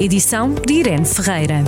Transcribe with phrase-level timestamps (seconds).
[0.00, 1.62] Edição de Irene Ferreira.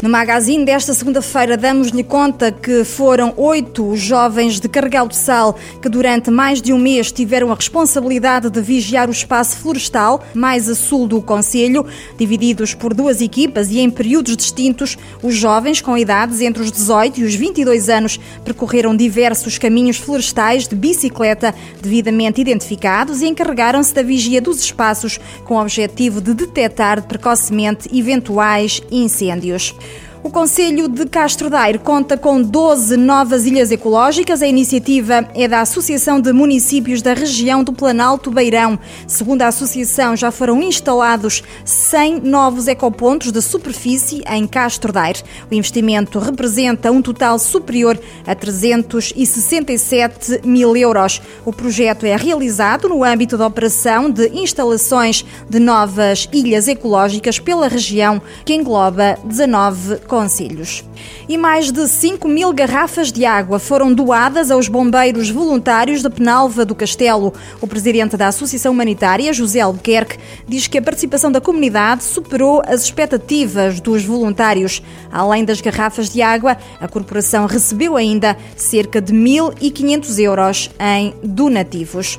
[0.00, 5.88] No magazine desta segunda-feira damos-lhe conta que foram oito jovens de Carregal do Sal que
[5.88, 10.74] durante mais de um mês tiveram a responsabilidade de vigiar o espaço florestal mais a
[10.76, 11.84] sul do Conselho,
[12.16, 14.96] divididos por duas equipas e em períodos distintos.
[15.20, 20.68] Os jovens com idades entre os 18 e os 22 anos percorreram diversos caminhos florestais
[20.68, 21.52] de bicicleta
[21.82, 28.80] devidamente identificados e encarregaram-se da vigia dos espaços com o objetivo de detectar precocemente eventuais
[28.90, 29.74] incêndios.
[30.22, 34.42] O Conselho de Castro Daire conta com 12 novas ilhas ecológicas.
[34.42, 38.78] A iniciativa é da Associação de Municípios da Região do Planalto Beirão.
[39.06, 45.22] Segundo a associação, já foram instalados 100 novos ecopontos de superfície em Castro Daire.
[45.50, 51.22] O investimento representa um total superior a 367 mil euros.
[51.46, 57.68] O projeto é realizado no âmbito da operação de instalações de novas ilhas ecológicas pela
[57.68, 60.84] região, que engloba 19 concelhos.
[61.26, 66.66] E mais de 5 mil garrafas de água foram doadas aos bombeiros voluntários de Penalva
[66.66, 67.32] do Castelo.
[67.62, 72.82] O presidente da Associação Humanitária, José Albuquerque, diz que a participação da comunidade superou as
[72.82, 74.82] expectativas dos voluntários.
[75.10, 78.17] Além das garrafas de água, a corporação recebeu ainda
[78.56, 82.18] cerca de 1.500 euros em donativos.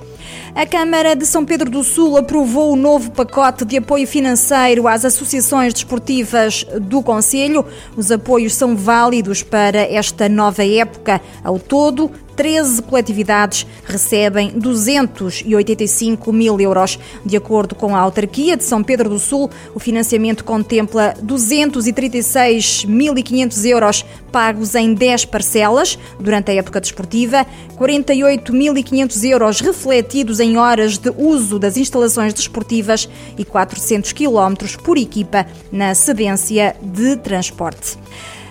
[0.55, 5.05] A Câmara de São Pedro do Sul aprovou o novo pacote de apoio financeiro às
[5.05, 7.65] associações desportivas do Conselho.
[7.95, 11.21] Os apoios são válidos para esta nova época.
[11.43, 16.97] Ao todo, 13 coletividades recebem 285 mil euros.
[17.25, 24.05] De acordo com a autarquia de São Pedro do Sul, o financiamento contempla 236.500 euros
[24.31, 27.45] pagos em 10 parcelas durante a época desportiva,
[27.77, 33.07] 48.500 euros refletidos em horas de uso das instalações desportivas
[33.37, 37.97] e 400 quilómetros por equipa na cedência de transporte.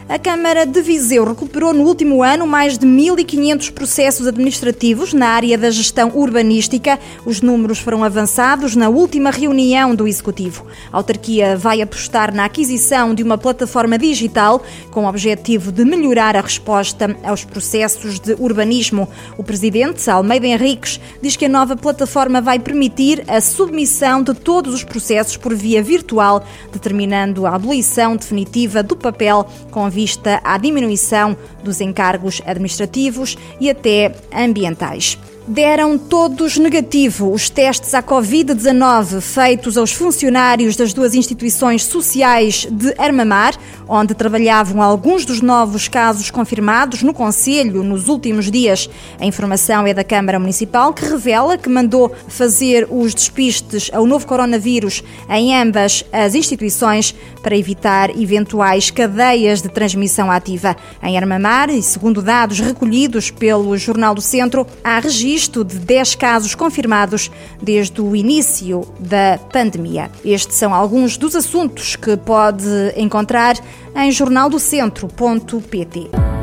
[0.09, 5.59] A Câmara de Viseu recuperou no último ano mais de 1.500 processos administrativos na área
[5.59, 6.99] da gestão urbanística.
[7.27, 10.65] Os números foram avançados na última reunião do Executivo.
[10.91, 16.37] A autarquia vai apostar na aquisição de uma plataforma digital com o objetivo de melhorar
[16.37, 19.07] a resposta aos processos de urbanismo.
[19.37, 24.73] O presidente, Almeida Henriques, diz que a nova plataforma vai permitir a submissão de todos
[24.73, 26.43] os processos por via virtual,
[26.73, 33.69] determinando a abolição definitiva do papel com a vista à diminuição dos encargos administrativos e
[33.69, 41.85] até ambientais deram todos negativo os testes à Covid-19 feitos aos funcionários das duas instituições
[41.85, 43.55] sociais de Armamar,
[43.89, 48.91] onde trabalhavam alguns dos novos casos confirmados no Conselho nos últimos dias.
[49.19, 54.27] A informação é da Câmara Municipal, que revela que mandou fazer os despistes ao novo
[54.27, 60.77] coronavírus em ambas as instituições para evitar eventuais cadeias de transmissão ativa.
[61.03, 66.17] Em Armamar, e segundo dados recolhidos pelo Jornal do Centro, há registro registro de 10
[66.17, 67.31] casos confirmados
[67.63, 70.11] desde o início da pandemia.
[70.25, 72.67] Estes são alguns dos assuntos que pode
[72.97, 73.57] encontrar
[73.95, 76.38] em jornaldocentro.pt.